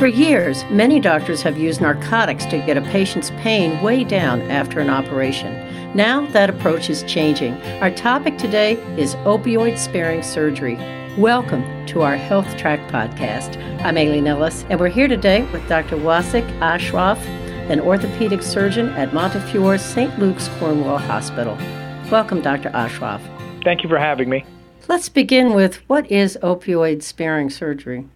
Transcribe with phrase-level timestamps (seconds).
[0.00, 4.80] For years, many doctors have used narcotics to get a patient's pain way down after
[4.80, 5.52] an operation.
[5.94, 7.52] Now that approach is changing.
[7.82, 10.76] Our topic today is opioid sparing surgery.
[11.18, 13.62] Welcome to our Health Track podcast.
[13.84, 15.96] I'm Aileen Ellis, and we're here today with Dr.
[15.96, 17.22] Wasik Ashraf,
[17.68, 20.18] an orthopedic surgeon at Montefiore St.
[20.18, 21.58] Luke's Cornwall Hospital.
[22.10, 22.70] Welcome, Dr.
[22.70, 23.20] Ashraf.
[23.64, 24.46] Thank you for having me.
[24.88, 28.06] Let's begin with what is opioid sparing surgery?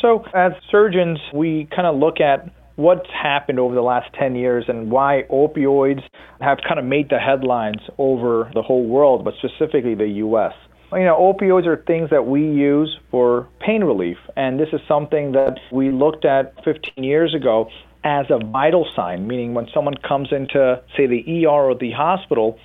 [0.00, 4.64] So, as surgeons, we kind of look at what's happened over the last 10 years
[4.68, 6.02] and why opioids
[6.40, 10.52] have kind of made the headlines over the whole world, but specifically the U.S.
[10.92, 15.32] You know, opioids are things that we use for pain relief, and this is something
[15.32, 17.68] that we looked at 15 years ago
[18.04, 22.58] as a vital sign, meaning when someone comes into, say, the ER or the hospital,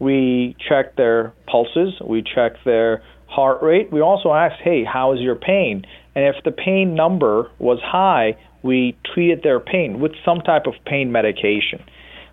[0.00, 3.92] we check their pulses, we check their heart rate.
[3.92, 5.84] We also asked, hey, how is your pain?
[6.14, 10.74] And if the pain number was high, we treated their pain with some type of
[10.84, 11.82] pain medication.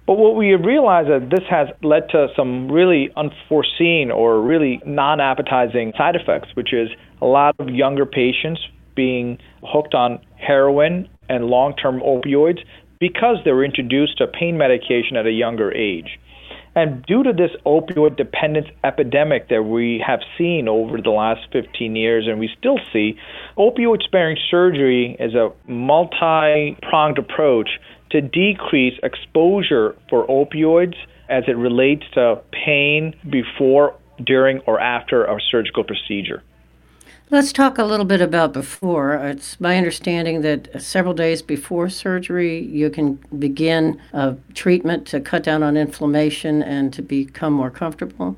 [0.07, 5.19] But what we realized that this has led to some really unforeseen or really non
[5.19, 6.89] appetizing side effects, which is
[7.21, 8.61] a lot of younger patients
[8.95, 12.59] being hooked on heroin and long term opioids
[12.99, 16.19] because they were introduced to pain medication at a younger age.
[16.75, 21.95] And due to this opioid dependence epidemic that we have seen over the last 15
[21.95, 23.17] years and we still see,
[23.57, 27.69] opioid sparing surgery is a multi pronged approach
[28.11, 30.95] to decrease exposure for opioids
[31.29, 36.43] as it relates to pain before, during, or after a surgical procedure.
[37.31, 39.15] Let's talk a little bit about before.
[39.15, 45.41] It's my understanding that several days before surgery, you can begin a treatment to cut
[45.41, 48.37] down on inflammation and to become more comfortable.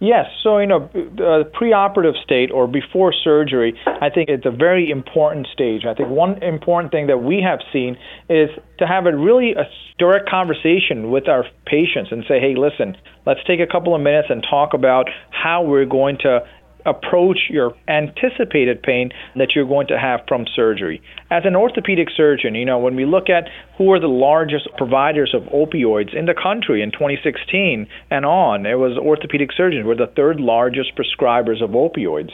[0.00, 4.90] Yes, so you know, the preoperative state or before surgery, I think it's a very
[4.90, 5.84] important stage.
[5.84, 7.96] I think one important thing that we have seen
[8.28, 9.64] is to have a really a
[9.98, 14.28] direct conversation with our patients and say, "Hey, listen, let's take a couple of minutes
[14.28, 16.42] and talk about how we're going to
[16.86, 21.02] approach your anticipated pain that you're going to have from surgery.
[21.30, 23.48] As an orthopedic surgeon, you know, when we look at
[23.78, 28.74] who are the largest providers of opioids in the country in 2016 and on, it
[28.74, 32.30] was orthopedic surgeons were the third largest prescribers of opioids.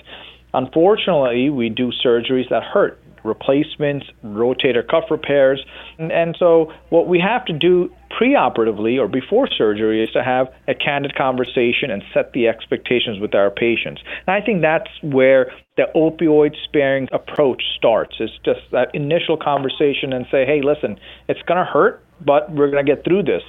[0.55, 5.65] Unfortunately, we do surgeries that hurt replacements, rotator cuff repairs.
[5.99, 7.91] And, and, so, what we have to do
[8.21, 13.35] preoperatively or before surgery is to have a candid conversation and set the expectations with
[13.35, 14.03] our patients.
[14.27, 18.17] And I think that's where the opioid sparing approach starts.
[18.19, 20.99] It's just that initial conversation and say, hey, listen,
[21.29, 23.43] it's going to hurt, but we're going to get through this.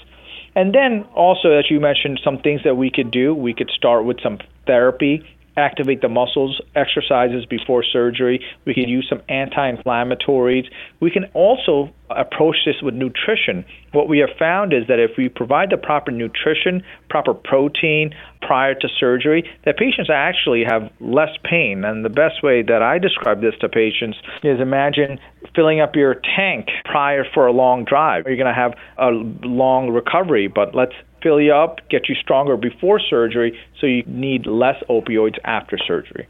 [0.56, 3.34] And then also, as you mentioned, some things that we could do.
[3.34, 5.24] We could start with some therapy
[5.60, 8.40] activate the muscles, exercises before surgery.
[8.66, 10.66] We can use some anti inflammatories.
[11.00, 13.66] We can also approach this with nutrition.
[13.92, 18.12] What we have found is that if we provide the proper nutrition, proper protein
[18.42, 21.84] prior to surgery, that patients actually have less pain.
[21.84, 25.20] And the best way that I describe this to patients is imagine
[25.56, 28.24] filling up your tank prior for a long drive.
[28.26, 29.10] You're going to have a
[29.46, 34.46] long recovery, but let's fill you up, get you stronger before surgery, so you need
[34.46, 36.28] less opioids after surgery.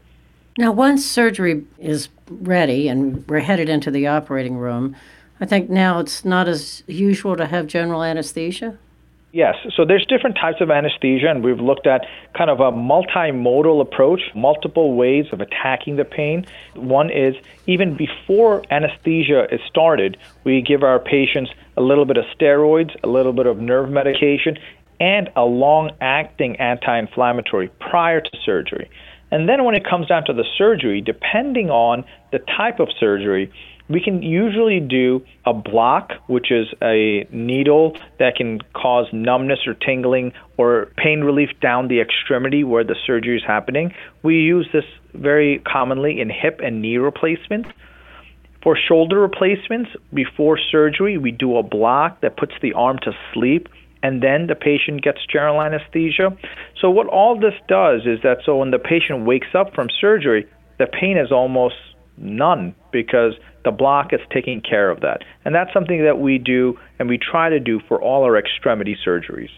[0.58, 4.96] Now, once surgery is ready and we're headed into the operating room,
[5.40, 8.78] I think now it's not as usual to have general anesthesia.
[9.32, 12.04] Yes, so there's different types of anesthesia, and we've looked at
[12.36, 16.44] kind of a multimodal approach, multiple ways of attacking the pain.
[16.74, 17.36] One is
[17.68, 23.06] even before anesthesia is started, we give our patients a little bit of steroids, a
[23.06, 24.58] little bit of nerve medication,
[25.00, 28.90] and a long acting anti inflammatory prior to surgery.
[29.32, 33.50] And then when it comes down to the surgery, depending on the type of surgery,
[33.88, 39.74] we can usually do a block, which is a needle that can cause numbness or
[39.74, 43.92] tingling or pain relief down the extremity where the surgery is happening.
[44.22, 44.84] We use this
[45.14, 47.68] very commonly in hip and knee replacements.
[48.62, 53.68] For shoulder replacements, before surgery, we do a block that puts the arm to sleep
[54.02, 56.36] and then the patient gets general anesthesia.
[56.80, 60.46] So, what all this does is that so when the patient wakes up from surgery,
[60.78, 61.76] the pain is almost
[62.16, 65.22] none because the block is taking care of that.
[65.44, 68.96] And that's something that we do and we try to do for all our extremity
[69.06, 69.50] surgeries.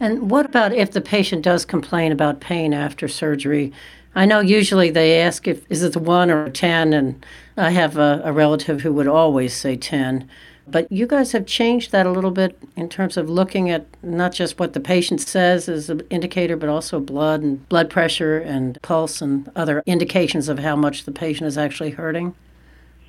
[0.00, 3.72] And what about if the patient does complain about pain after surgery?
[4.14, 7.24] I know usually they ask if is it the one or 10, and
[7.56, 10.28] I have a, a relative who would always say 10.
[10.70, 14.32] But you guys have changed that a little bit in terms of looking at not
[14.32, 18.80] just what the patient says as an indicator, but also blood and blood pressure and
[18.82, 22.34] pulse and other indications of how much the patient is actually hurting.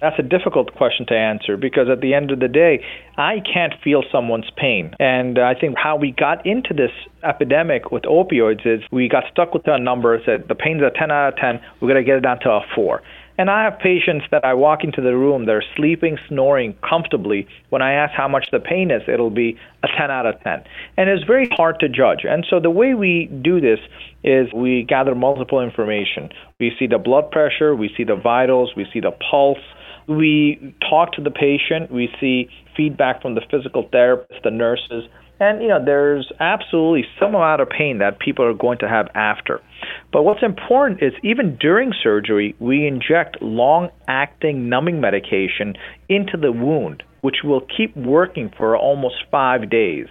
[0.02, 2.86] That's a difficult question to answer because at the end of the day,
[3.18, 4.96] I can't feel someone's pain.
[4.98, 6.92] And I think how we got into this
[7.22, 11.12] epidemic with opioids is we got stuck with a number, that the pain's a 10
[11.12, 13.02] out of 10, we're going to get it down to a 4.
[13.40, 17.48] And I have patients that I walk into the room, they're sleeping, snoring comfortably.
[17.70, 20.62] When I ask how much the pain is, it'll be a 10 out of 10.
[20.98, 22.26] And it's very hard to judge.
[22.26, 23.80] And so the way we do this
[24.26, 26.28] is we gather multiple information.
[26.60, 29.64] We see the blood pressure, we see the vitals, we see the pulse.
[30.10, 35.04] We talk to the patient, we see feedback from the physical therapist, the nurses,
[35.40, 39.08] and you know, there's absolutely some amount of pain that people are going to have
[39.16, 39.62] after.
[40.12, 45.76] But what's important is even during surgery, we inject long acting numbing medication
[46.08, 50.08] into the wound, which will keep working for almost five days.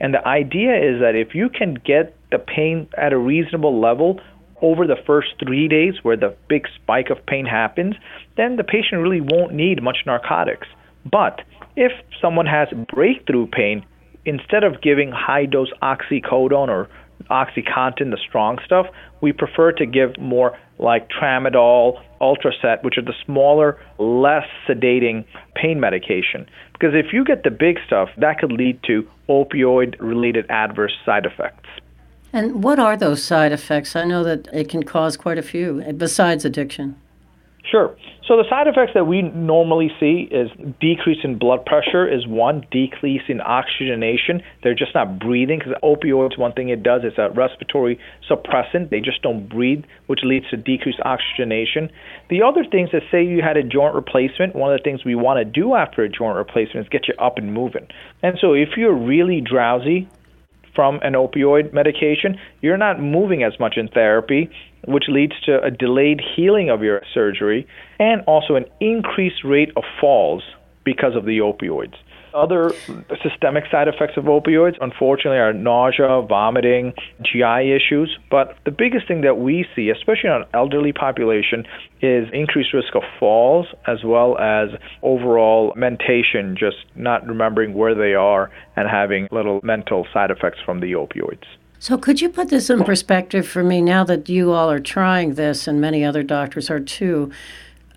[0.00, 4.20] And the idea is that if you can get the pain at a reasonable level
[4.62, 7.96] over the first three days where the big spike of pain happens,
[8.36, 10.68] then the patient really won't need much narcotics.
[11.10, 11.40] But
[11.76, 13.84] if someone has breakthrough pain,
[14.24, 16.88] instead of giving high dose oxycodone or
[17.30, 18.86] oxycontin, the strong stuff,
[19.20, 25.24] we prefer to give more like tramadol, Ultracet, which are the smaller, less sedating
[25.54, 26.48] pain medication.
[26.72, 31.26] Because if you get the big stuff, that could lead to opioid related adverse side
[31.26, 31.68] effects.
[32.32, 33.96] And what are those side effects?
[33.96, 36.96] I know that it can cause quite a few besides addiction.
[37.70, 37.96] Sure.
[38.26, 40.50] So the side effects that we normally see is
[40.80, 44.42] decrease in blood pressure is one, decrease in oxygenation.
[44.62, 48.90] They're just not breathing because opioids, one thing it does is a respiratory suppressant.
[48.90, 51.90] They just don't breathe, which leads to decreased oxygenation.
[52.28, 54.56] The other things that say you had a joint replacement.
[54.56, 57.14] One of the things we want to do after a joint replacement is get you
[57.22, 57.86] up and moving.
[58.22, 60.08] And so if you're really drowsy,
[60.74, 64.48] from an opioid medication, you're not moving as much in therapy
[64.86, 67.66] which leads to a delayed healing of your surgery
[67.98, 70.42] and also an increased rate of falls
[70.84, 71.94] because of the opioids.
[72.32, 72.72] Other
[73.22, 76.92] systemic side effects of opioids, unfortunately, are nausea, vomiting,
[77.22, 78.16] GI issues.
[78.30, 81.66] But the biggest thing that we see, especially on elderly population,
[82.00, 84.68] is increased risk of falls as well as
[85.02, 90.78] overall mentation, just not remembering where they are and having little mental side effects from
[90.78, 91.44] the opioids.
[91.82, 95.32] So, could you put this in perspective for me now that you all are trying
[95.32, 97.32] this and many other doctors are too?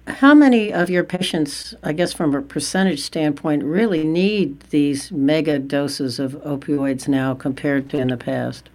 [0.08, 5.60] How many of your patients, I guess from a percentage standpoint, really need these mega
[5.60, 8.70] doses of opioids now compared to in the past?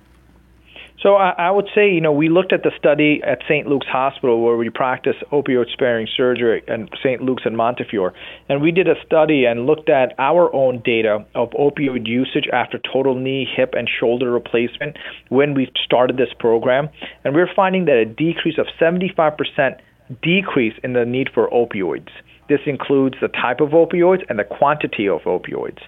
[1.02, 3.68] So I, I would say, you know, we looked at the study at St.
[3.68, 7.22] Luke's Hospital where we practice opioid sparing surgery and St.
[7.22, 8.12] Luke's and Montefiore.
[8.48, 12.80] And we did a study and looked at our own data of opioid usage after
[12.92, 14.96] total knee, hip, and shoulder replacement
[15.28, 16.88] when we started this program.
[17.24, 19.78] And we're finding that a decrease of 75%
[20.20, 22.08] decrease in the need for opioids.
[22.48, 25.80] This includes the type of opioids and the quantity of opioids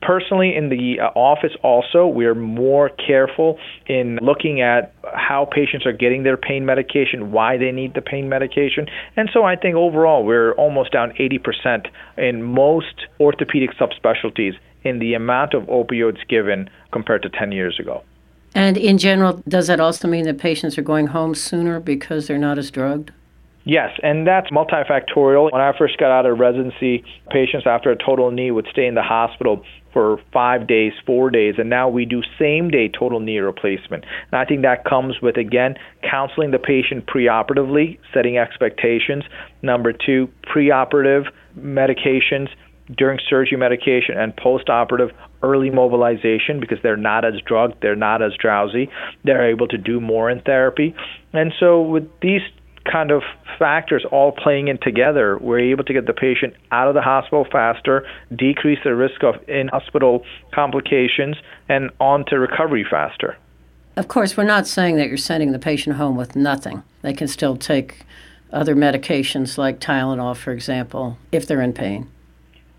[0.00, 5.92] personally in the uh, office also we're more careful in looking at how patients are
[5.92, 8.86] getting their pain medication why they need the pain medication.
[9.16, 14.54] And so i think overall we're almost down 80% in most orthopedic subspecialties
[14.84, 18.02] in the amount of opioids given compared to 10 years ago.
[18.54, 22.38] And in general does that also mean that patients are going home sooner because they're
[22.38, 23.12] not as drugged?
[23.68, 25.52] Yes, and that's multifactorial.
[25.52, 28.94] When I first got out of residency, patients after a total knee would stay in
[28.94, 29.62] the hospital
[29.98, 34.04] for five days, four days, and now we do same day total knee replacement.
[34.30, 35.74] And I think that comes with, again,
[36.08, 39.24] counseling the patient preoperatively, setting expectations.
[39.60, 41.24] Number two, preoperative
[41.58, 42.46] medications
[42.96, 45.10] during surgery medication and postoperative
[45.42, 48.88] early mobilization because they're not as drugged, they're not as drowsy,
[49.24, 50.94] they're able to do more in therapy.
[51.32, 52.42] And so with these
[52.90, 53.22] kind of
[53.58, 57.46] factors all playing in together, we're able to get the patient out of the hospital
[57.50, 61.36] faster, decrease the risk of in hospital complications,
[61.68, 63.36] and on to recovery faster.
[63.96, 66.84] Of course, we're not saying that you're sending the patient home with nothing.
[67.02, 68.04] They can still take
[68.52, 72.08] other medications like Tylenol, for example, if they're in pain.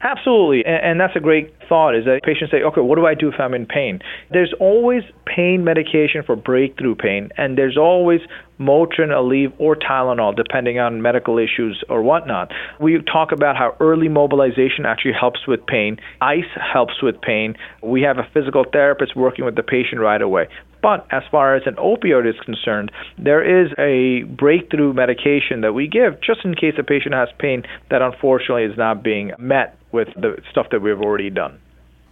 [0.02, 1.94] Absolutely, and, that's a great thought.
[1.94, 4.00] Is that patients say, "Okay, what do I do if I'm in pain?"
[4.32, 8.22] There's always pain medication for breakthrough pain, and there's always
[8.60, 12.52] Motrin, Aleve, or Tylenol, depending on medical issues or whatnot.
[12.80, 15.98] We talk about how early mobilization actually helps with pain.
[16.22, 17.56] Ice helps with pain.
[17.82, 20.48] We have a physical therapist working with the patient right away.
[20.82, 25.88] But as far as an opioid is concerned, there is a breakthrough medication that we
[25.88, 30.08] give just in case a patient has pain that unfortunately is not being met with
[30.16, 31.60] the stuff that we've already done.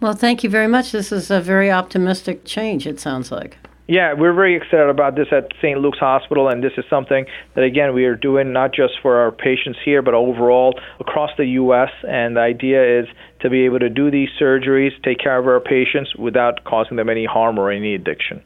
[0.00, 0.92] Well, thank you very much.
[0.92, 3.58] This is a very optimistic change, it sounds like.
[3.90, 5.80] Yeah, we're very excited about this at St.
[5.80, 9.32] Luke's Hospital, and this is something that, again, we are doing not just for our
[9.32, 11.88] patients here, but overall across the U.S.
[12.06, 13.06] And the idea is
[13.40, 17.08] to be able to do these surgeries, take care of our patients without causing them
[17.08, 18.42] any harm or any addiction.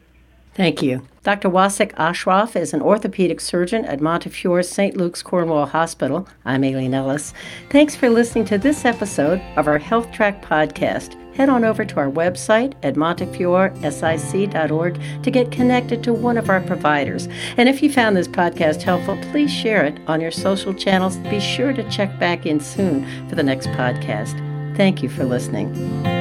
[0.54, 1.06] Thank you.
[1.22, 1.48] Dr.
[1.48, 4.96] Wasik Ashraf is an orthopedic surgeon at Montefiore St.
[4.96, 6.26] Luke's Cornwall Hospital.
[6.44, 7.32] I'm Aileen Ellis.
[7.70, 11.16] Thanks for listening to this episode of our Health Track podcast.
[11.34, 16.60] Head on over to our website at montefioreslc.org to get connected to one of our
[16.60, 17.26] providers.
[17.56, 21.16] And if you found this podcast helpful, please share it on your social channels.
[21.16, 24.36] Be sure to check back in soon for the next podcast.
[24.76, 26.11] Thank you for listening.